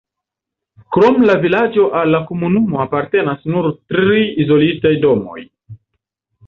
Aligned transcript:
Krom 0.95 1.19
la 1.29 1.35
vilaĝo 1.43 1.85
al 1.99 2.11
la 2.15 2.23
komunumo 2.31 2.81
apartenas 2.87 3.47
nur 3.53 3.69
tri 3.95 4.27
izolitaj 4.47 4.97
domoj. 5.07 5.41